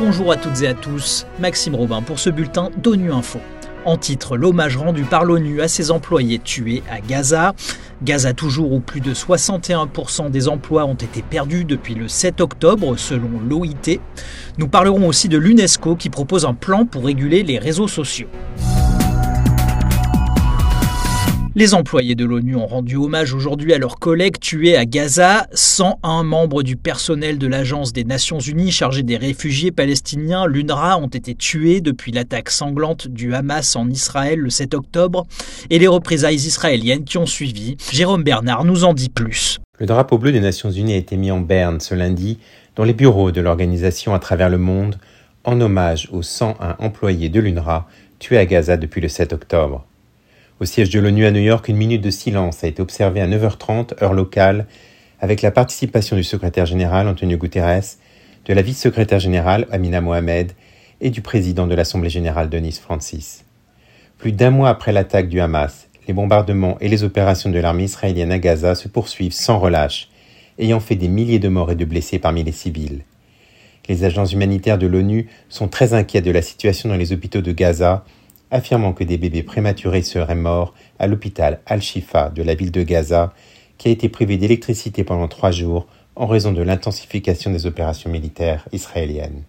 Bonjour 0.00 0.32
à 0.32 0.36
toutes 0.36 0.60
et 0.62 0.66
à 0.66 0.74
tous, 0.74 1.24
Maxime 1.38 1.76
Robin 1.76 2.02
pour 2.02 2.18
ce 2.18 2.28
bulletin 2.28 2.70
d'ONU 2.76 3.12
Info. 3.12 3.38
En 3.84 3.96
titre, 3.96 4.36
l'hommage 4.36 4.76
rendu 4.76 5.04
par 5.04 5.24
l'ONU 5.24 5.60
à 5.60 5.68
ses 5.68 5.92
employés 5.92 6.40
tués 6.40 6.82
à 6.90 7.00
Gaza. 7.00 7.54
Gaza 8.02 8.32
toujours 8.32 8.72
où 8.72 8.80
plus 8.80 9.00
de 9.00 9.14
61% 9.14 10.32
des 10.32 10.48
emplois 10.48 10.84
ont 10.84 10.94
été 10.94 11.22
perdus 11.22 11.64
depuis 11.64 11.94
le 11.94 12.08
7 12.08 12.40
octobre 12.40 12.96
selon 12.96 13.30
l'OIT. 13.48 14.00
Nous 14.58 14.66
parlerons 14.66 15.06
aussi 15.06 15.28
de 15.28 15.38
l'UNESCO 15.38 15.94
qui 15.94 16.10
propose 16.10 16.44
un 16.44 16.54
plan 16.54 16.86
pour 16.86 17.04
réguler 17.04 17.44
les 17.44 17.58
réseaux 17.58 17.88
sociaux. 17.88 18.28
Les 21.56 21.72
employés 21.72 22.16
de 22.16 22.24
l'ONU 22.24 22.56
ont 22.56 22.66
rendu 22.66 22.96
hommage 22.96 23.32
aujourd'hui 23.32 23.72
à 23.74 23.78
leurs 23.78 24.00
collègues 24.00 24.40
tués 24.40 24.76
à 24.76 24.86
Gaza. 24.86 25.46
101 25.52 26.24
membres 26.24 26.64
du 26.64 26.74
personnel 26.74 27.38
de 27.38 27.46
l'Agence 27.46 27.92
des 27.92 28.02
Nations 28.02 28.40
Unies 28.40 28.72
chargée 28.72 29.04
des 29.04 29.16
réfugiés 29.16 29.70
palestiniens, 29.70 30.46
l'UNRWA, 30.46 30.98
ont 30.98 31.06
été 31.06 31.36
tués 31.36 31.80
depuis 31.80 32.10
l'attaque 32.10 32.50
sanglante 32.50 33.06
du 33.06 33.34
Hamas 33.34 33.76
en 33.76 33.88
Israël 33.88 34.40
le 34.40 34.50
7 34.50 34.74
octobre 34.74 35.28
et 35.70 35.78
les 35.78 35.86
représailles 35.86 36.34
israéliennes 36.34 37.04
qui 37.04 37.18
ont 37.18 37.26
suivi. 37.26 37.76
Jérôme 37.92 38.24
Bernard 38.24 38.64
nous 38.64 38.82
en 38.82 38.92
dit 38.92 39.08
plus. 39.08 39.60
Le 39.78 39.86
drapeau 39.86 40.18
bleu 40.18 40.32
des 40.32 40.40
Nations 40.40 40.72
Unies 40.72 40.94
a 40.94 40.96
été 40.96 41.16
mis 41.16 41.30
en 41.30 41.38
berne 41.38 41.78
ce 41.78 41.94
lundi 41.94 42.40
dans 42.74 42.82
les 42.82 42.94
bureaux 42.94 43.30
de 43.30 43.40
l'organisation 43.40 44.12
à 44.12 44.18
travers 44.18 44.50
le 44.50 44.58
monde 44.58 44.96
en 45.44 45.60
hommage 45.60 46.08
aux 46.10 46.22
101 46.22 46.74
employés 46.80 47.28
de 47.28 47.38
l'UNRWA 47.38 47.86
tués 48.18 48.38
à 48.38 48.44
Gaza 48.44 48.76
depuis 48.76 49.00
le 49.00 49.08
7 49.08 49.32
octobre. 49.32 49.86
Au 50.60 50.66
siège 50.66 50.90
de 50.90 51.00
l'ONU 51.00 51.26
à 51.26 51.32
New 51.32 51.40
York, 51.40 51.66
une 51.66 51.76
minute 51.76 52.00
de 52.00 52.10
silence 52.10 52.62
a 52.62 52.68
été 52.68 52.80
observée 52.80 53.20
à 53.20 53.26
9h30, 53.26 54.00
heure 54.00 54.12
locale, 54.12 54.66
avec 55.18 55.42
la 55.42 55.50
participation 55.50 56.14
du 56.14 56.22
secrétaire 56.22 56.64
général 56.64 57.08
Antonio 57.08 57.36
Guterres, 57.36 57.96
de 58.44 58.54
la 58.54 58.62
vice-secrétaire 58.62 59.18
générale 59.18 59.66
Amina 59.72 60.00
Mohamed 60.00 60.52
et 61.00 61.10
du 61.10 61.22
président 61.22 61.66
de 61.66 61.74
l'Assemblée 61.74 62.08
générale 62.08 62.50
Denis 62.50 62.78
Francis. 62.80 63.44
Plus 64.16 64.30
d'un 64.30 64.50
mois 64.50 64.68
après 64.68 64.92
l'attaque 64.92 65.28
du 65.28 65.40
Hamas, 65.40 65.88
les 66.06 66.14
bombardements 66.14 66.78
et 66.80 66.86
les 66.88 67.02
opérations 67.02 67.50
de 67.50 67.58
l'armée 67.58 67.84
israélienne 67.84 68.30
à 68.30 68.38
Gaza 68.38 68.76
se 68.76 68.86
poursuivent 68.86 69.32
sans 69.32 69.58
relâche, 69.58 70.08
ayant 70.60 70.78
fait 70.78 70.94
des 70.94 71.08
milliers 71.08 71.40
de 71.40 71.48
morts 71.48 71.72
et 71.72 71.76
de 71.76 71.84
blessés 71.84 72.20
parmi 72.20 72.44
les 72.44 72.52
civils. 72.52 73.02
Les 73.88 74.04
agences 74.04 74.32
humanitaires 74.32 74.78
de 74.78 74.86
l'ONU 74.86 75.26
sont 75.48 75.66
très 75.66 75.94
inquiets 75.94 76.22
de 76.22 76.30
la 76.30 76.42
situation 76.42 76.88
dans 76.88 76.96
les 76.96 77.12
hôpitaux 77.12 77.42
de 77.42 77.50
Gaza 77.50 78.04
affirmant 78.54 78.92
que 78.92 79.02
des 79.02 79.18
bébés 79.18 79.42
prématurés 79.42 80.02
seraient 80.02 80.36
morts 80.36 80.74
à 81.00 81.08
l'hôpital 81.08 81.60
Al-Shifa 81.66 82.30
de 82.30 82.42
la 82.42 82.54
ville 82.54 82.70
de 82.70 82.84
Gaza, 82.84 83.34
qui 83.78 83.88
a 83.88 83.90
été 83.90 84.08
privé 84.08 84.36
d'électricité 84.36 85.02
pendant 85.02 85.26
trois 85.26 85.50
jours 85.50 85.88
en 86.14 86.26
raison 86.26 86.52
de 86.52 86.62
l'intensification 86.62 87.50
des 87.50 87.66
opérations 87.66 88.10
militaires 88.10 88.68
israéliennes. 88.70 89.42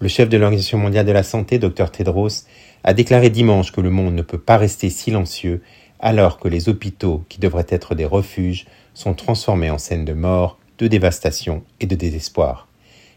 Le 0.00 0.08
chef 0.08 0.30
de 0.30 0.38
l'Organisation 0.38 0.78
mondiale 0.78 1.04
de 1.04 1.12
la 1.12 1.22
santé, 1.22 1.58
Dr 1.58 1.90
Tedros, 1.90 2.46
a 2.84 2.94
déclaré 2.94 3.28
dimanche 3.28 3.70
que 3.70 3.82
le 3.82 3.90
monde 3.90 4.14
ne 4.14 4.22
peut 4.22 4.38
pas 4.38 4.56
rester 4.56 4.88
silencieux 4.88 5.62
alors 6.00 6.38
que 6.38 6.48
les 6.48 6.70
hôpitaux, 6.70 7.22
qui 7.28 7.38
devraient 7.38 7.66
être 7.68 7.94
des 7.94 8.06
refuges, 8.06 8.66
sont 8.94 9.12
transformés 9.12 9.70
en 9.70 9.78
scènes 9.78 10.06
de 10.06 10.14
mort, 10.14 10.58
de 10.78 10.86
dévastation 10.86 11.64
et 11.80 11.86
de 11.86 11.94
désespoir. 11.94 12.66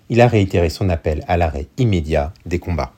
Il 0.09 0.19
a 0.19 0.27
réitéré 0.27 0.69
son 0.69 0.89
appel 0.89 1.23
à 1.29 1.37
l'arrêt 1.37 1.67
immédiat 1.77 2.33
des 2.45 2.59
combats. 2.59 2.93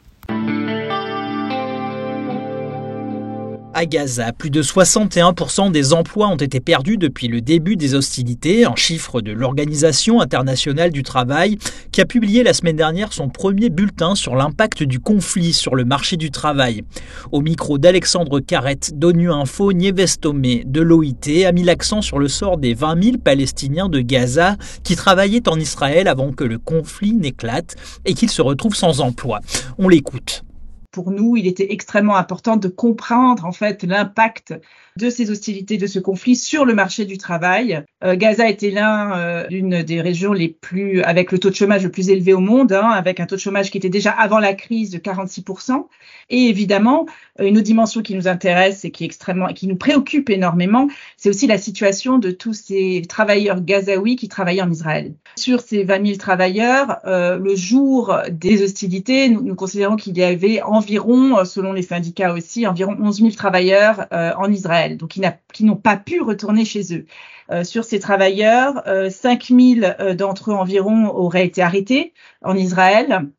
À 3.82 3.88
Gaza, 3.88 4.32
plus 4.32 4.52
de 4.52 4.62
61% 4.62 5.72
des 5.72 5.92
emplois 5.94 6.28
ont 6.28 6.36
été 6.36 6.60
perdus 6.60 6.98
depuis 6.98 7.28
le 7.28 7.42
début 7.42 7.78
des 7.78 7.96
hostilités, 7.96 8.64
un 8.64 8.76
chiffre 8.76 9.22
de 9.22 9.32
l'Organisation 9.32 10.22
internationale 10.22 10.92
du 10.92 11.02
travail 11.02 11.58
qui 11.92 12.00
a 12.00 12.06
publié 12.06 12.44
la 12.44 12.54
semaine 12.54 12.76
dernière 12.76 13.12
son 13.12 13.28
premier 13.28 13.72
bulletin 13.72 14.14
sur 14.14 14.36
l'impact 14.36 14.84
du 14.84 15.00
conflit 15.00 15.52
sur 15.52 15.74
le 15.74 15.84
marché 15.84 16.16
du 16.16 16.30
travail. 16.30 16.84
Au 17.32 17.42
micro 17.42 17.80
d'Alexandre 17.80 18.40
Carrette 18.40 19.00
d'ONU 19.00 19.32
Info, 19.32 19.74
Nieves 19.74 20.20
Tomé 20.20 20.62
de 20.64 20.82
l'OIT 20.82 21.48
a 21.48 21.52
mis 21.52 21.64
l'accent 21.64 22.04
sur 22.04 22.20
le 22.20 22.28
sort 22.28 22.60
des 22.60 22.76
20 22.76 23.04
000 23.04 23.18
Palestiniens 23.18 23.90
de 23.90 24.02
Gaza 24.02 24.58
qui 24.84 24.96
travaillaient 24.96 25.50
en 25.50 25.60
Israël 25.60 26.08
avant 26.08 26.34
que 26.34 26.44
le 26.44 26.60
conflit 26.60 27.14
n'éclate 27.14 27.76
et 28.06 28.14
qu'ils 28.14 28.30
se 28.30 28.44
retrouvent 28.44 28.76
sans 28.76 29.02
emploi. 29.02 29.40
On 29.80 29.90
l'écoute 29.90 30.44
pour 30.92 31.12
nous, 31.12 31.38
il 31.38 31.48
était 31.48 31.72
extrêmement 31.72 32.16
important 32.16 32.58
de 32.58 32.68
comprendre 32.68 33.46
en 33.46 33.52
fait 33.52 33.84
l'impact 33.84 34.54
de 34.98 35.10
ces 35.10 35.32
hostilités, 35.32 35.78
de 35.78 35.88
ce 35.88 36.00
conflit 36.00 36.36
sur 36.36 36.66
le 36.66 36.74
marché 36.74 37.06
du 37.06 37.18
travail. 37.18 37.84
Euh, 38.04 38.16
Gaza 38.16 38.50
était 38.50 38.72
l'un 38.72 39.18
euh, 39.18 39.84
des 39.84 40.02
régions 40.02 40.34
les 40.34 40.50
plus 40.50 41.02
avec 41.04 41.32
le 41.32 41.40
taux 41.40 41.50
de 41.50 41.56
chômage 41.56 41.84
le 41.84 41.92
plus 41.92 42.10
élevé 42.10 42.34
au 42.34 42.40
monde, 42.40 42.74
hein, 42.74 42.90
avec 42.90 43.20
un 43.20 43.26
taux 43.26 43.36
de 43.36 43.42
chômage 43.42 43.72
qui 43.72 43.78
était 43.78 43.90
déjà 43.90 44.12
avant 44.12 44.40
la 44.40 44.54
crise 44.54 44.90
de 44.90 44.98
46% 44.98 45.86
Et 46.30 46.48
évidemment, 46.48 47.06
euh, 47.40 47.48
une 47.48 47.56
autre 47.56 47.66
dimension 47.66 48.02
qui 48.02 48.16
nous 48.16 48.28
intéresse 48.28 48.84
et 48.84 48.92
qui 48.92 49.04
est 49.04 49.08
extrêmement 49.08 49.48
qui 49.48 49.68
nous 49.68 49.78
préoccupe 49.78 50.30
énormément, 50.30 50.88
c'est 51.16 51.30
aussi 51.30 51.48
la 51.48 51.58
situation 51.58 52.18
de 52.18 52.32
tous 52.32 52.54
ces 52.54 53.04
travailleurs 53.08 53.62
gazaouis 53.62 54.18
qui 54.18 54.28
travaillaient 54.28 54.62
en 54.62 54.72
Israël. 54.72 55.14
Sur 55.38 55.62
ces 55.62 55.84
20 55.84 56.06
000 56.06 56.18
travailleurs, 56.18 56.98
euh, 57.06 57.38
le 57.38 57.56
jour 57.56 58.14
des 58.30 58.64
hostilités, 58.64 59.30
nous, 59.30 59.56
considérons 59.56 59.96
qu'il 59.96 60.18
y 60.18 60.24
avait 60.24 60.62
environ, 60.82 61.46
selon 61.46 61.74
les 61.74 61.84
syndicats 61.84 62.34
aussi, 62.34 62.68
environ 62.68 62.96
11 63.00 63.18
000 63.18 63.32
travailleurs 63.32 64.08
euh, 64.12 64.34
en 64.38 64.52
Israël, 64.52 64.98
donc 64.98 65.20
qui 65.54 65.64
n'ont 65.64 65.76
pas 65.76 65.98
pu 65.98 66.22
retourner 66.22 66.66
chez 66.66 66.96
eux. 66.96 67.06
Euh, 67.52 67.64
sur 67.64 67.84
ces 67.84 68.00
travailleurs, 68.00 68.84
euh, 68.88 69.10
5 69.10 69.46
000 69.46 70.14
d'entre 70.16 70.52
eux 70.52 70.56
environ 70.56 71.08
auraient 71.10 71.46
été 71.46 71.62
arrêtés 71.62 72.14
en 72.42 72.56
Israël 72.56 73.30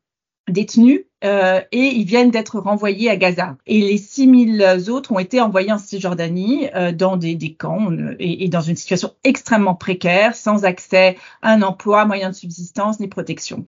détenus 0.49 1.05
euh, 1.25 1.61
et 1.71 1.79
ils 1.79 2.05
viennent 2.05 2.31
d'être 2.31 2.59
renvoyés 2.59 3.09
à 3.09 3.17
Gaza. 3.17 3.57
Et 3.67 3.81
les 3.81 3.99
6000 3.99 4.89
autres 4.89 5.13
ont 5.13 5.19
été 5.19 5.41
envoyés 5.41 5.73
en 5.73 5.79
Cisjordanie 5.79 6.69
euh, 6.75 6.93
dans 6.93 7.17
des, 7.17 7.37
des 7.37 7.55
camps 7.55 7.91
et, 8.19 8.45
et, 8.45 8.49
dans 8.49 8.61
une 8.61 8.77
situation 8.77 9.15
extrêmement 9.23 9.75
précaire, 9.75 10.35
sans 10.35 10.65
accès 10.65 11.17
à 11.43 11.53
un 11.53 11.63
emploi, 11.63 12.05
moyen 12.07 12.31
de 12.31 12.35
subsistance 12.35 12.99
ni 12.99 13.07
protection. 13.07 13.67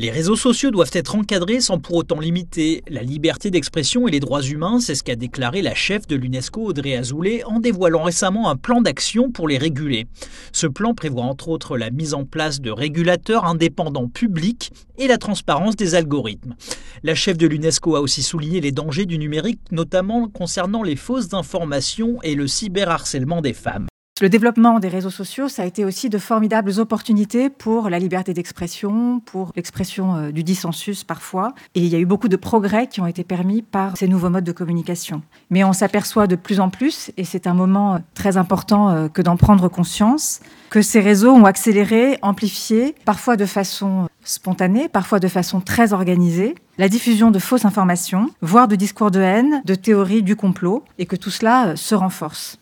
Les 0.00 0.12
réseaux 0.12 0.36
sociaux 0.36 0.70
doivent 0.70 0.92
être 0.92 1.16
encadrés 1.16 1.60
sans 1.60 1.80
pour 1.80 1.96
autant 1.96 2.20
limiter 2.20 2.84
la 2.88 3.02
liberté 3.02 3.50
d'expression 3.50 4.06
et 4.06 4.12
les 4.12 4.20
droits 4.20 4.42
humains, 4.42 4.78
c'est 4.78 4.94
ce 4.94 5.02
qu'a 5.02 5.16
déclaré 5.16 5.60
la 5.60 5.74
chef 5.74 6.06
de 6.06 6.14
l'UNESCO 6.14 6.66
Audrey 6.66 6.94
Azoulay 6.94 7.42
en 7.42 7.58
dévoilant 7.58 8.04
récemment 8.04 8.48
un 8.48 8.54
plan 8.54 8.80
d'action 8.80 9.32
pour 9.32 9.48
les 9.48 9.58
réguler. 9.58 10.06
Ce 10.52 10.68
plan 10.68 10.94
prévoit 10.94 11.24
entre 11.24 11.48
autres 11.48 11.76
la 11.76 11.90
mise 11.90 12.14
en 12.14 12.24
place 12.24 12.60
de 12.60 12.70
régulateurs 12.70 13.44
indépendants 13.44 14.06
publics 14.06 14.70
et 14.98 15.08
la 15.08 15.18
transparence 15.18 15.74
des 15.74 15.96
algorithmes. 15.96 16.54
La 17.02 17.16
chef 17.16 17.36
de 17.36 17.48
l'UNESCO 17.48 17.96
a 17.96 18.00
aussi 18.00 18.22
souligné 18.22 18.60
les 18.60 18.70
dangers 18.70 19.04
du 19.04 19.18
numérique, 19.18 19.72
notamment 19.72 20.28
concernant 20.28 20.84
les 20.84 20.94
fausses 20.94 21.34
informations 21.34 22.22
et 22.22 22.36
le 22.36 22.46
cyberharcèlement 22.46 23.40
des 23.40 23.52
femmes. 23.52 23.87
Le 24.20 24.28
développement 24.28 24.80
des 24.80 24.88
réseaux 24.88 25.10
sociaux, 25.10 25.48
ça 25.48 25.62
a 25.62 25.64
été 25.64 25.84
aussi 25.84 26.10
de 26.10 26.18
formidables 26.18 26.80
opportunités 26.80 27.50
pour 27.50 27.88
la 27.88 28.00
liberté 28.00 28.34
d'expression, 28.34 29.20
pour 29.20 29.52
l'expression 29.54 30.16
euh, 30.16 30.30
du 30.32 30.42
dissensus 30.42 31.04
parfois. 31.04 31.54
Et 31.76 31.80
il 31.82 31.86
y 31.86 31.94
a 31.94 32.00
eu 32.00 32.04
beaucoup 32.04 32.26
de 32.26 32.34
progrès 32.34 32.88
qui 32.88 33.00
ont 33.00 33.06
été 33.06 33.22
permis 33.22 33.62
par 33.62 33.96
ces 33.96 34.08
nouveaux 34.08 34.28
modes 34.28 34.42
de 34.42 34.50
communication. 34.50 35.22
Mais 35.50 35.62
on 35.62 35.72
s'aperçoit 35.72 36.26
de 36.26 36.34
plus 36.34 36.58
en 36.58 36.68
plus, 36.68 37.12
et 37.16 37.22
c'est 37.22 37.46
un 37.46 37.54
moment 37.54 37.94
euh, 37.94 37.98
très 38.14 38.36
important 38.36 38.90
euh, 38.90 39.08
que 39.08 39.22
d'en 39.22 39.36
prendre 39.36 39.68
conscience, 39.68 40.40
que 40.70 40.82
ces 40.82 40.98
réseaux 40.98 41.30
ont 41.30 41.44
accéléré, 41.44 42.18
amplifié, 42.20 42.96
parfois 43.04 43.36
de 43.36 43.46
façon 43.46 44.08
spontanée, 44.24 44.88
parfois 44.88 45.20
de 45.20 45.28
façon 45.28 45.60
très 45.60 45.92
organisée, 45.92 46.56
la 46.76 46.88
diffusion 46.88 47.30
de 47.30 47.38
fausses 47.38 47.64
informations, 47.64 48.30
voire 48.40 48.66
de 48.66 48.74
discours 48.74 49.12
de 49.12 49.20
haine, 49.20 49.62
de 49.64 49.76
théories 49.76 50.24
du 50.24 50.34
complot, 50.34 50.82
et 50.98 51.06
que 51.06 51.14
tout 51.14 51.30
cela 51.30 51.76
se 51.76 51.94
renforce. 51.94 52.58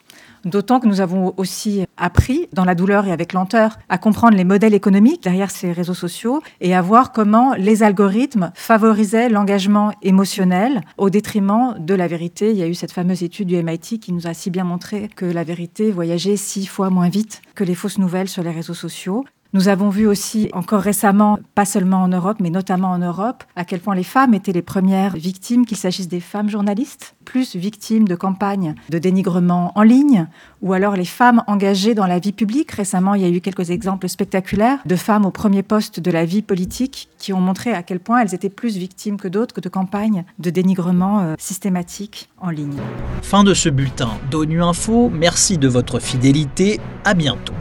D'autant 0.47 0.79
que 0.79 0.87
nous 0.87 1.01
avons 1.01 1.35
aussi 1.39 1.85
appris, 1.97 2.49
dans 2.53 2.65
la 2.65 2.77
douleur 2.77 3.09
et 3.09 3.11
avec 3.11 3.33
lenteur, 3.33 3.81
à 3.89 3.99
comprendre 3.99 4.37
les 4.37 4.45
modèles 4.45 4.75
économiques 4.75 5.25
derrière 5.25 5.51
ces 5.51 5.73
réseaux 5.73 5.93
sociaux 5.93 6.41
et 6.61 6.73
à 6.73 6.81
voir 6.83 7.11
comment 7.11 7.55
les 7.55 7.83
algorithmes 7.83 8.53
favorisaient 8.55 9.29
l'engagement 9.29 9.93
émotionnel 10.03 10.83
au 10.99 11.11
détriment 11.11 11.75
de 11.81 11.95
la 11.95 12.07
vérité. 12.07 12.53
Il 12.53 12.59
y 12.59 12.63
a 12.63 12.69
eu 12.69 12.75
cette 12.75 12.93
fameuse 12.93 13.25
étude 13.25 13.49
du 13.49 13.61
MIT 13.61 13.99
qui 13.99 14.13
nous 14.13 14.29
a 14.29 14.35
si 14.35 14.51
bien 14.51 14.63
montré 14.63 15.11
que 15.17 15.27
la 15.27 15.43
vérité 15.43 15.91
voyageait 15.91 16.37
six 16.37 16.67
fois 16.67 16.91
moins 16.91 17.09
vite 17.09 17.43
que 17.57 17.65
les 17.65 17.75
fausses 17.75 17.99
nouvelles 17.99 18.29
sur 18.29 18.45
les 18.45 18.53
réseaux 18.53 18.73
sociaux. 18.73 19.25
Nous 19.53 19.69
avons 19.69 19.89
vu 19.89 20.07
aussi 20.07 20.49
encore 20.53 20.83
récemment, 20.83 21.39
pas 21.55 21.65
seulement 21.65 22.03
en 22.03 22.09
Europe, 22.09 22.39
mais 22.41 22.51
notamment 22.51 22.91
en 22.91 22.99
Europe, 22.99 23.45
à 23.55 23.65
quel 23.65 23.81
point 23.81 23.95
les 23.95 24.03
femmes 24.03 24.35
étaient 24.35 24.53
les 24.53 24.63
premières 24.63 25.17
victimes, 25.17 25.65
qu'il 25.65 25.77
s'agisse 25.77 26.09
des 26.09 26.21
femmes 26.21 26.49
journalistes, 26.49 27.15
plus 27.25 27.57
victimes 27.57 28.07
de 28.07 28.15
campagnes 28.15 28.75
de 28.91 28.99
dénigrement 28.99 29.73
en 29.75 29.83
ligne, 29.83 30.27
ou 30.63 30.73
alors 30.73 30.97
les 30.97 31.05
femmes 31.05 31.43
engagées 31.47 31.95
dans 31.95 32.07
la 32.07 32.19
vie 32.19 32.33
publique. 32.33 32.73
Récemment, 32.73 33.15
il 33.15 33.23
y 33.23 33.25
a 33.25 33.29
eu 33.29 33.41
quelques 33.41 33.71
exemples 33.71 34.09
spectaculaires 34.09 34.79
de 34.85 34.97
femmes 34.97 35.25
au 35.25 35.31
premier 35.31 35.63
poste 35.63 36.01
de 36.01 36.11
la 36.11 36.25
vie 36.25 36.43
politique 36.43 37.09
qui 37.19 37.33
ont 37.33 37.41
montré 37.41 37.73
à 37.73 37.83
quel 37.83 38.01
point 38.01 38.21
elles 38.21 38.35
étaient 38.35 38.51
plus 38.51 38.77
victimes 38.77 39.17
que 39.17 39.29
d'autres 39.29 39.55
que 39.55 39.61
de 39.61 39.69
campagnes 39.69 40.25
de 40.39 40.51
dénigrement 40.51 41.21
euh, 41.21 41.35
systématique 41.39 42.29
en 42.41 42.51
ligne. 42.51 42.79
Fin 43.23 43.45
de 43.45 43.55
ce 43.55 43.69
bulletin 43.69 44.11
d'ONU 44.31 44.63
Info. 44.63 45.11
Merci 45.13 45.59
de 45.59 45.69
votre 45.69 46.01
fidélité. 46.01 46.81
À 47.05 47.15
bientôt. 47.15 47.55